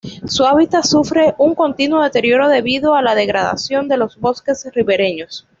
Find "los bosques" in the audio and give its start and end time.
3.97-4.67